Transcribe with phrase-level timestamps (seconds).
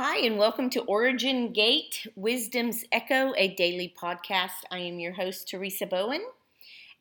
[0.00, 4.62] Hi, and welcome to Origin Gate Wisdom's Echo, a daily podcast.
[4.70, 6.22] I am your host, Teresa Bowen,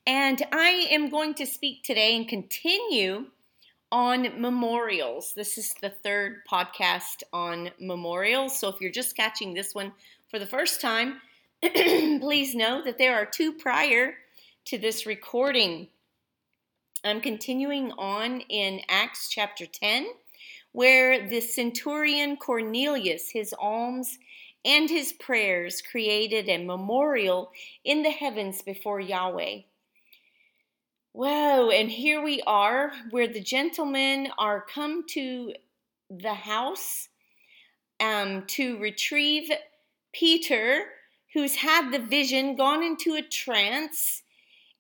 [0.08, 3.28] and I am going to speak today and continue
[3.92, 5.34] on memorials.
[5.36, 8.58] This is the third podcast on memorials.
[8.58, 9.92] So if you're just catching this one
[10.32, 11.22] for the first time,
[11.62, 14.16] please know that there are two prior
[14.66, 15.90] to this recording.
[17.04, 20.08] I'm continuing on in Acts chapter 10
[20.72, 24.18] where the centurion Cornelius, his alms
[24.64, 27.52] and his prayers created a memorial
[27.84, 29.60] in the heavens before Yahweh.
[31.14, 35.54] Whoa, and here we are where the gentlemen are come to
[36.10, 37.10] the house
[38.00, 39.50] um, to retrieve
[40.14, 40.86] Peter,
[41.34, 44.24] who's had the vision, gone into a trance,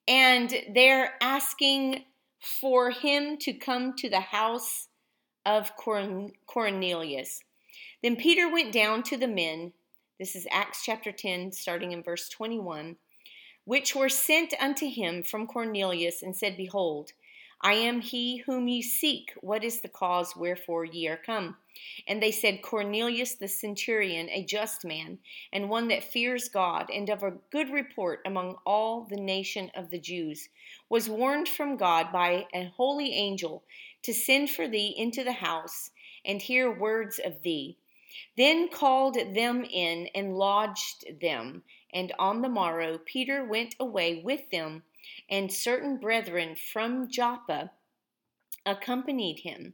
[0.08, 2.04] and they're asking
[2.40, 4.88] for him to come to the house
[5.48, 7.42] of Cornelius.
[8.04, 9.72] Then Peter went down to the men,
[10.20, 12.98] this is Acts chapter 10, starting in verse 21,
[13.64, 17.14] which were sent unto him from Cornelius, and said, Behold,
[17.62, 19.32] I am he whom ye seek.
[19.40, 21.56] What is the cause wherefore ye are come?
[22.08, 25.18] And they said, Cornelius the centurion, a just man,
[25.54, 29.92] and one that fears God, and of a good report among all the nation of
[29.92, 30.50] the Jews,
[30.90, 33.64] was warned from God by a holy angel
[34.08, 35.92] to send for thee into the house
[36.24, 37.78] and hear words of thee.
[38.38, 41.64] Then called them in and lodged them.
[41.94, 44.84] And on the morrow Peter went away with them,
[45.30, 47.72] and certain brethren from Joppa
[48.66, 49.74] accompanied him.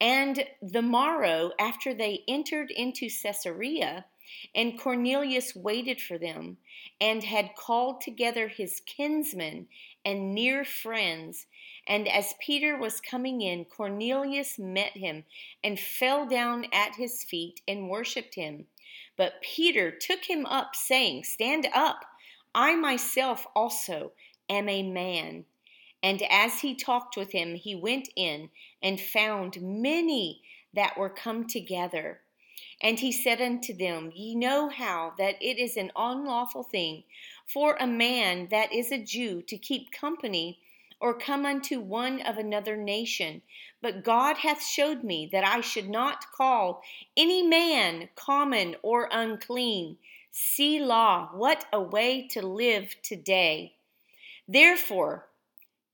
[0.00, 4.06] And the morrow after they entered into Caesarea,
[4.54, 6.56] and Cornelius waited for them,
[6.98, 9.68] and had called together his kinsmen
[10.04, 11.46] and near friends.
[11.86, 15.24] And as Peter was coming in, Cornelius met him
[15.62, 18.66] and fell down at his feet and worshipped him.
[19.16, 22.04] But Peter took him up, saying, Stand up,
[22.54, 24.12] I myself also
[24.48, 25.44] am a man.
[26.02, 28.50] And as he talked with him, he went in
[28.82, 30.42] and found many
[30.74, 32.20] that were come together.
[32.80, 37.04] And he said unto them, Ye know how that it is an unlawful thing
[37.46, 40.58] for a man that is a Jew to keep company
[41.00, 43.42] or come unto one of another nation.
[43.80, 46.82] But God hath showed me that I should not call
[47.16, 49.98] any man common or unclean.
[50.30, 53.74] Selah, what a way to live today.
[54.48, 55.26] Therefore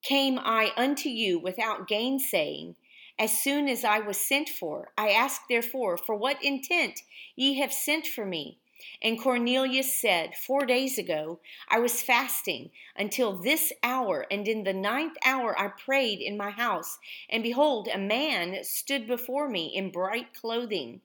[0.02, 2.76] came I unto you without gainsaying
[3.18, 4.92] as soon as I was sent for.
[4.96, 7.02] I ask therefore, for what intent
[7.34, 8.58] ye have sent for me?
[9.02, 14.72] And Cornelius said, Four days ago I was fasting until this hour, and in the
[14.72, 19.90] ninth hour I prayed in my house, and behold, a man stood before me in
[19.90, 21.00] bright clothing,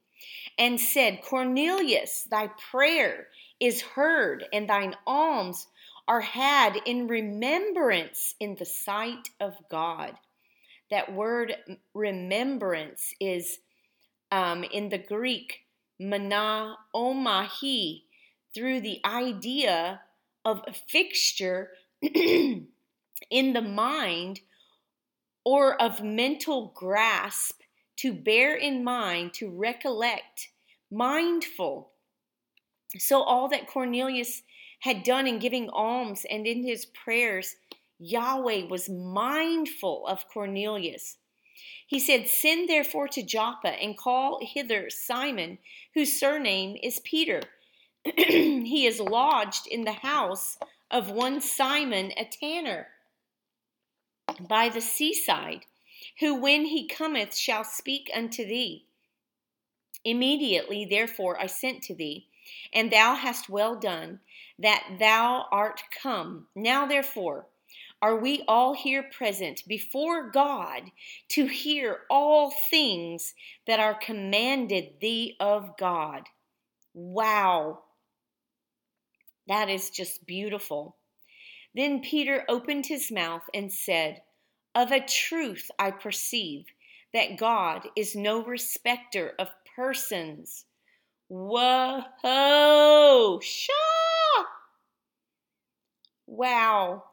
[0.58, 3.28] and said, Cornelius, thy prayer
[3.60, 5.68] is heard, and thine alms
[6.08, 10.14] are had in remembrance in the sight of God.
[10.90, 11.56] That word
[11.94, 13.60] remembrance is
[14.32, 15.63] um, in the Greek
[16.04, 18.04] mana omahi
[18.54, 20.02] through the idea
[20.46, 21.72] of a fixture
[22.02, 22.68] in
[23.30, 24.42] the mind
[25.46, 27.62] or of mental grasp
[27.98, 30.50] to bear in mind, to recollect,
[30.92, 31.92] mindful.
[32.98, 34.44] So, all that Cornelius
[34.80, 37.56] had done in giving alms and in his prayers
[38.00, 41.18] Yahweh was mindful of Cornelius.
[41.88, 45.60] He said, Send therefore to Joppa and call hither Simon,
[45.94, 47.42] whose surname is Peter.
[48.18, 50.58] he is lodged in the house
[50.90, 52.88] of one Simon, a tanner,
[54.40, 55.66] by the seaside,
[56.20, 58.86] who when he cometh shall speak unto thee.
[60.06, 62.28] Immediately, therefore, I sent to thee,
[62.74, 64.20] and thou hast well done
[64.60, 66.48] that thou art come.
[66.56, 67.48] Now, therefore,
[68.04, 70.92] are we all here present before God
[71.30, 73.34] to hear all things
[73.66, 76.24] that are commanded thee of God.
[76.94, 77.84] Wow.
[79.48, 80.98] That is just beautiful.
[81.74, 84.22] Then Peter opened his mouth and said,
[84.76, 86.66] Of a truth I perceive
[87.14, 89.48] that God is no respecter of
[89.78, 90.66] persons.
[91.30, 92.04] Whoa!
[93.42, 94.44] Shaw!
[96.28, 97.04] Wow.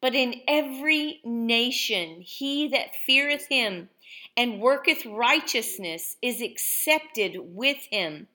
[0.00, 3.90] But in every nation he that feareth him
[4.36, 8.28] and worketh righteousness is accepted with him.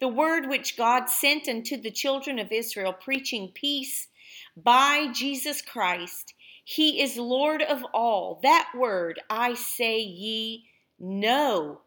[0.00, 4.08] The word which God sent unto the children of Israel, preaching peace
[4.56, 6.34] by Jesus Christ,
[6.64, 8.40] he is Lord of all.
[8.42, 10.66] That word I say ye
[10.98, 11.82] know.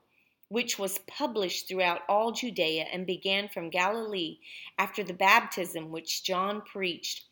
[0.50, 4.40] which was published throughout all Judea and began from Galilee
[4.78, 7.24] after the baptism which John preached,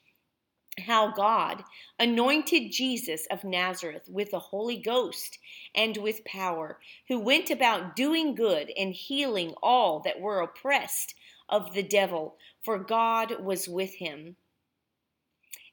[0.79, 1.63] how God
[1.99, 5.37] anointed Jesus of Nazareth with the Holy Ghost
[5.75, 11.13] and with power, who went about doing good and healing all that were oppressed
[11.47, 14.35] of the devil, for God was with him.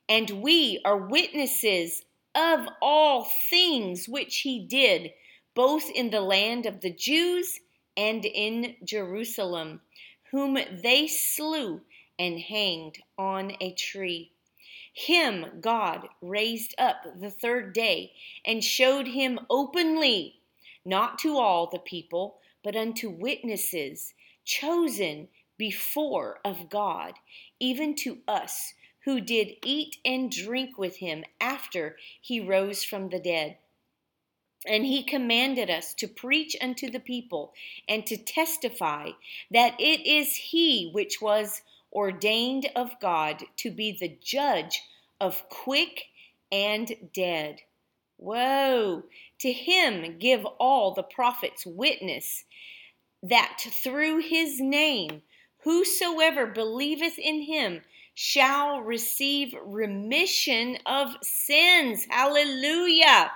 [0.08, 2.04] And we are witnesses
[2.34, 5.12] of all things which he did
[5.54, 7.60] both in the land of the Jews
[7.96, 9.80] and in Jerusalem,
[10.30, 11.80] whom they slew
[12.18, 14.32] and hanged on a tree.
[14.96, 18.14] Him God raised up the third day
[18.46, 20.40] and showed him openly,
[20.86, 24.14] not to all the people, but unto witnesses
[24.46, 25.28] chosen
[25.58, 27.12] before of God,
[27.60, 28.72] even to us
[29.04, 33.58] who did eat and drink with him after he rose from the dead.
[34.66, 37.52] And he commanded us to preach unto the people
[37.86, 39.10] and to testify
[39.50, 41.60] that it is he which was
[41.96, 44.82] ordained of God to be the judge
[45.18, 46.04] of quick
[46.52, 47.62] and dead.
[48.18, 49.04] Woe!
[49.40, 52.44] To him give all the prophets witness
[53.22, 55.22] that through his name
[55.64, 57.80] whosoever believeth in him
[58.14, 62.06] shall receive remission of sins.
[62.10, 63.32] Hallelujah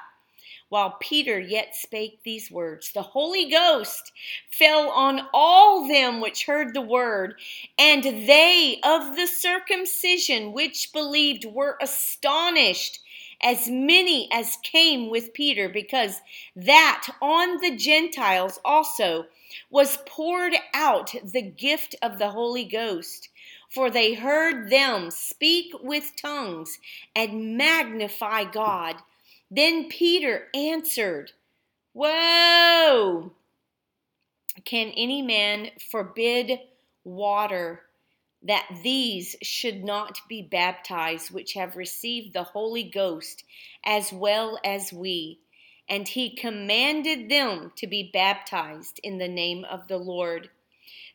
[0.70, 4.12] while Peter yet spake these words, the Holy Ghost
[4.50, 7.34] fell on all them which heard the word,
[7.78, 13.00] and they of the circumcision which believed were astonished,
[13.42, 16.20] as many as came with Peter, because
[16.54, 19.26] that on the Gentiles also
[19.70, 23.28] was poured out the gift of the Holy Ghost.
[23.68, 26.78] For they heard them speak with tongues
[27.14, 28.96] and magnify God.
[29.50, 31.32] Then Peter answered,
[31.92, 33.32] Whoa!
[34.64, 36.60] Can any man forbid
[37.04, 37.82] water
[38.42, 43.44] that these should not be baptized, which have received the Holy Ghost
[43.84, 45.40] as well as we?
[45.88, 50.48] And he commanded them to be baptized in the name of the Lord.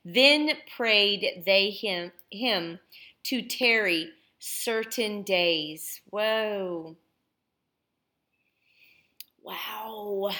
[0.03, 2.79] Then prayed they him, him
[3.23, 4.09] to tarry
[4.39, 6.01] certain days.
[6.09, 6.97] Whoa.
[9.45, 10.31] Wow.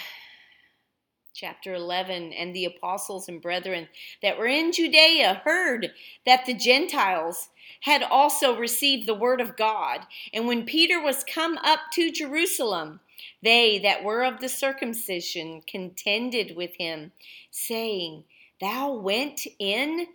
[1.32, 3.86] Chapter 11 And the apostles and brethren
[4.20, 5.92] that were in Judea heard
[6.24, 7.50] that the Gentiles
[7.82, 10.00] had also received the word of God.
[10.34, 12.98] And when Peter was come up to Jerusalem,
[13.44, 17.12] they that were of the circumcision contended with him,
[17.52, 18.24] saying,
[18.60, 20.08] Thou went in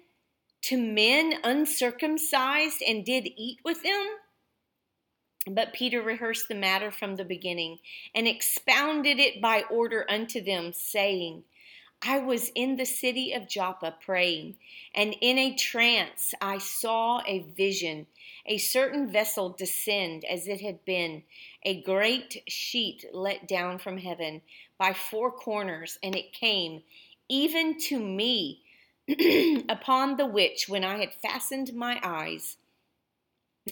[0.63, 4.05] to men uncircumcised and did eat with them?
[5.47, 7.79] But Peter rehearsed the matter from the beginning
[8.13, 11.43] and expounded it by order unto them, saying,
[12.03, 14.55] I was in the city of Joppa praying,
[14.95, 18.07] and in a trance I saw a vision,
[18.45, 21.23] a certain vessel descend as it had been,
[21.63, 24.41] a great sheet let down from heaven
[24.79, 26.81] by four corners, and it came
[27.29, 28.63] even to me,
[29.69, 32.57] upon the which, when I had fastened my eyes,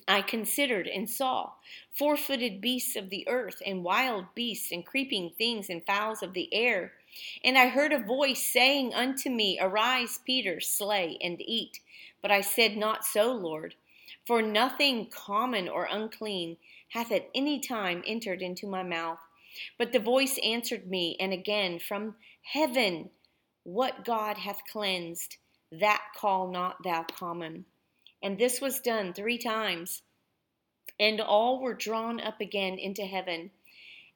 [0.08, 1.54] I considered and saw
[1.92, 6.34] four footed beasts of the earth, and wild beasts, and creeping things, and fowls of
[6.34, 6.94] the air.
[7.44, 11.80] And I heard a voice saying unto me, Arise, Peter, slay and eat.
[12.22, 13.74] But I said, Not so, Lord,
[14.26, 16.58] for nothing common or unclean
[16.90, 19.20] hath at any time entered into my mouth.
[19.78, 23.10] But the voice answered me, and again from heaven,
[23.64, 25.38] What God hath cleansed,
[25.72, 27.66] that call not thou common.
[28.22, 30.02] And this was done three times.
[31.00, 33.52] And all were drawn up again into heaven.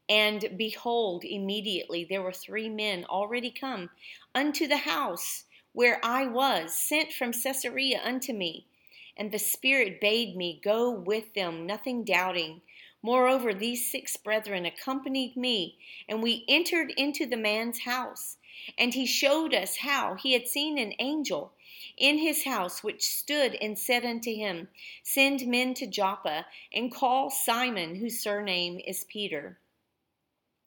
[0.09, 3.89] And behold, immediately there were three men already come
[4.35, 8.67] unto the house where I was, sent from Caesarea unto me.
[9.15, 12.61] And the Spirit bade me go with them, nothing doubting.
[13.01, 18.37] Moreover, these six brethren accompanied me, and we entered into the man's house.
[18.77, 21.53] And he showed us how he had seen an angel
[21.97, 24.67] in his house, which stood and said unto him,
[25.03, 29.59] Send men to Joppa, and call Simon, whose surname is Peter,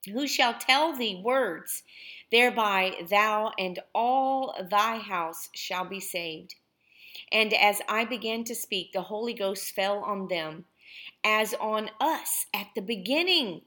[0.06, 1.82] who shall tell thee words,
[2.30, 6.54] thereby thou and all thy house shall be saved.
[7.32, 10.66] And as I began to speak, the Holy Ghost fell on them,
[11.24, 13.62] as on us at the beginning.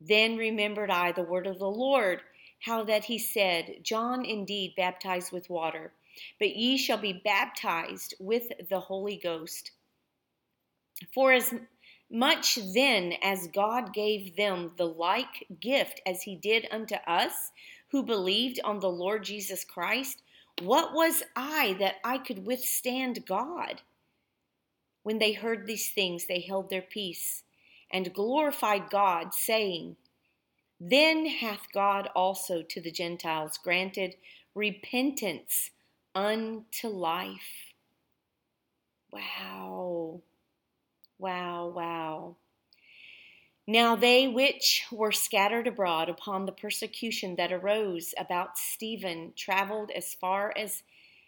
[0.00, 2.22] Then remembered I the word of the Lord,
[2.60, 5.92] how that he said, John indeed baptized with water
[6.38, 9.72] but ye shall be baptized with the Holy Ghost.
[11.14, 11.54] For as
[12.10, 17.52] much then as God gave them the like gift as he did unto us,
[17.90, 20.22] who believed on the Lord Jesus Christ,
[20.62, 23.82] what was I that I could withstand God?
[25.02, 27.44] When they heard these things, they held their peace
[27.90, 29.96] and glorified God, saying,
[30.78, 34.16] Then hath God also to the Gentiles granted
[34.54, 35.70] repentance
[36.14, 37.74] unto life.
[39.12, 40.22] Wow.
[41.18, 42.36] Wow, wow.
[43.66, 50.14] Now they which were scattered abroad upon the persecution that arose about Stephen traveled as
[50.14, 50.82] far as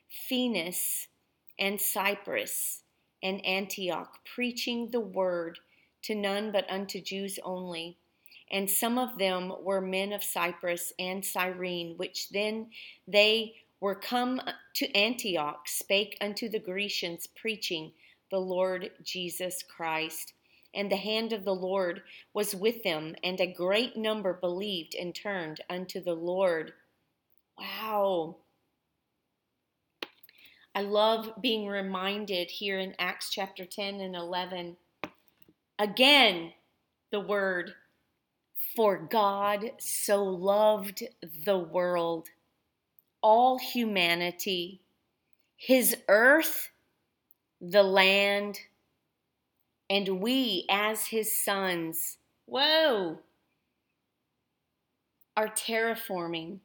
[0.08, 1.08] Phoenix
[1.58, 2.82] and Cyprus
[3.22, 5.60] and Antioch, preaching the word
[6.02, 7.98] to none but unto Jews only.
[8.50, 12.70] And some of them were men of Cyprus and Cyrene, which then
[13.06, 14.40] they were come
[14.74, 17.90] to Antioch, spake unto the Grecians, preaching
[18.30, 20.34] the Lord Jesus Christ.
[20.72, 25.12] And the hand of the Lord was with them, and a great number believed and
[25.12, 26.74] turned unto the Lord.
[27.58, 28.36] Wow.
[30.76, 34.76] I love being reminded here in Acts chapter 10 and 11.
[35.80, 36.52] Again,
[37.10, 37.72] the word,
[38.76, 41.02] for God so loved
[41.44, 42.28] the world,
[43.22, 44.80] all humanity,
[45.56, 46.70] his earth,
[47.60, 48.58] the land,
[49.88, 53.18] and we as his sons, whoa,
[55.36, 56.58] are terraforming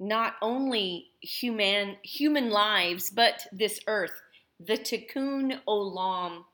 [0.00, 4.22] not only human human lives but this earth.
[4.58, 6.44] The tikkun olam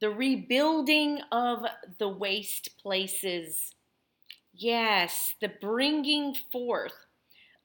[0.00, 1.64] the rebuilding of
[1.98, 3.74] the waste places.
[4.52, 7.05] Yes the bringing forth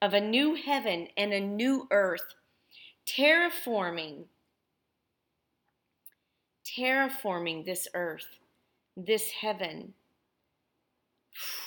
[0.01, 2.33] of a new heaven and a new earth
[3.05, 4.25] terraforming
[6.77, 8.37] terraforming this earth,
[8.95, 9.93] this heaven.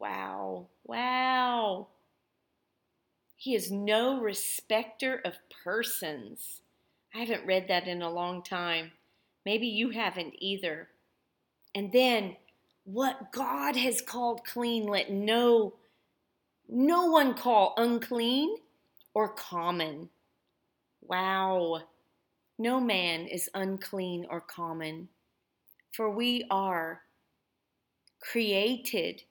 [0.00, 1.88] Wow, wow.
[3.36, 6.60] He is no respecter of persons.
[7.12, 8.92] I haven't read that in a long time.
[9.44, 10.90] Maybe you haven't either.
[11.74, 12.36] And then
[12.84, 15.74] what God has called clean, let no
[16.68, 18.56] no one call unclean
[19.14, 20.10] or common.
[21.02, 21.80] Wow.
[22.58, 25.08] No man is unclean or common,
[25.92, 27.02] for we are
[28.20, 29.22] created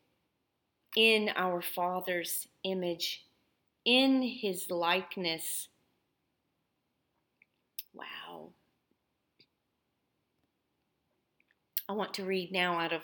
[0.96, 3.26] in our Father's image,
[3.86, 5.68] in his likeness.
[7.94, 8.50] Wow.
[11.90, 13.02] I want to read now out of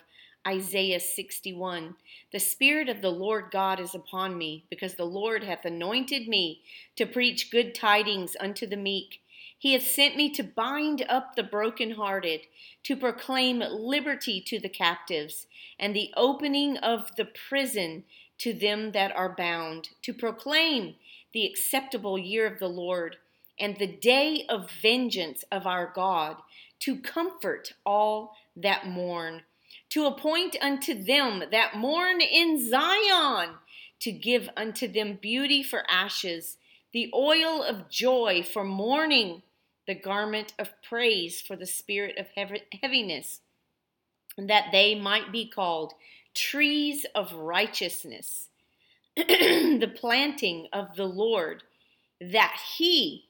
[0.47, 1.95] Isaiah 61.
[2.31, 6.61] The Spirit of the Lord God is upon me, because the Lord hath anointed me
[6.97, 9.21] to preach good tidings unto the meek.
[9.57, 12.41] He hath sent me to bind up the brokenhearted,
[12.83, 15.47] to proclaim liberty to the captives,
[15.79, 18.03] and the opening of the prison
[18.39, 20.95] to them that are bound, to proclaim
[21.31, 23.15] the acceptable year of the Lord,
[23.57, 26.37] and the day of vengeance of our God,
[26.79, 29.43] to comfort all that mourn,
[29.93, 33.51] to appoint unto them that mourn in Zion,
[33.99, 36.57] to give unto them beauty for ashes,
[36.93, 39.43] the oil of joy for mourning
[39.85, 42.25] the garment of praise for the spirit of
[42.81, 43.41] heaviness,
[44.35, 45.93] that they might be called
[46.33, 48.49] trees of righteousness,
[49.15, 51.61] the planting of the Lord,
[52.19, 53.25] that he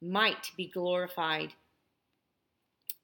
[0.00, 1.54] might be glorified.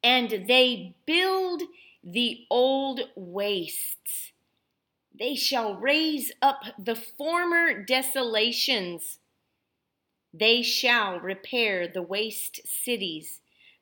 [0.04, 1.62] And they build
[2.02, 4.32] the old wastes.
[5.16, 9.18] They shall raise up the former desolations
[10.32, 13.40] they shall repair the waste cities,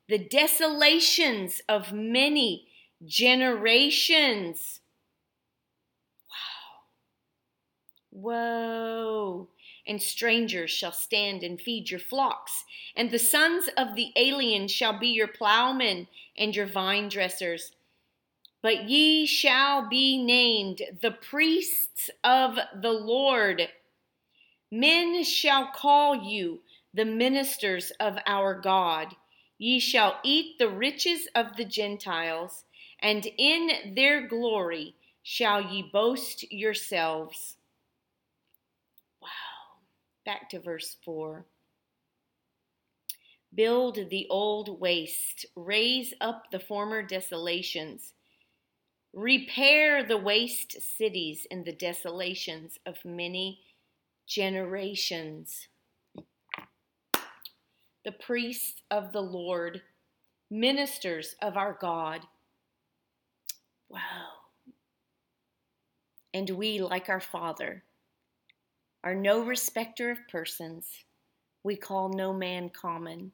[0.09, 2.67] the desolations of many
[3.05, 4.81] generations.
[8.11, 8.21] Wow.
[8.21, 9.47] Whoa.
[9.87, 14.99] And strangers shall stand and feed your flocks, and the sons of the alien shall
[14.99, 17.71] be your plowmen and your vine dressers.
[18.61, 23.69] But ye shall be named the priests of the Lord.
[24.71, 26.61] Men shall call you
[26.93, 29.15] the ministers of our God.
[29.57, 32.63] Ye shall eat the riches of the Gentiles,
[32.99, 37.57] and in their glory shall ye boast yourselves.
[39.21, 39.27] Wow.
[40.25, 41.45] Back to verse 4.
[43.53, 48.13] Build the old waste, raise up the former desolations,
[49.13, 53.59] repair the waste cities and the desolations of many
[54.27, 55.67] generations.
[58.03, 59.81] The priests of the Lord,
[60.49, 62.21] ministers of our God.
[63.89, 63.99] Wow.
[66.33, 67.83] And we, like our Father,
[69.03, 70.87] are no respecter of persons.
[71.63, 73.33] We call no man common.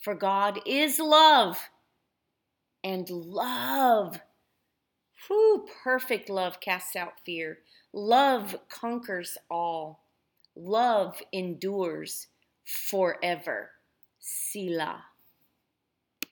[0.00, 1.58] For God is love,
[2.84, 4.20] and love,
[5.28, 7.58] whoo, perfect love casts out fear.
[7.92, 10.04] Love conquers all.
[10.54, 12.28] Love endures
[12.64, 13.70] forever.
[14.20, 15.04] Selah.